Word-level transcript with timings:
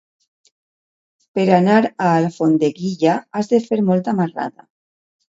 Per 1.39 1.43
anar 1.57 1.75
a 1.89 2.07
Alfondeguilla 2.21 3.13
has 3.41 3.51
de 3.51 3.59
fer 3.67 3.79
molta 3.91 4.15
marrada. 4.21 4.65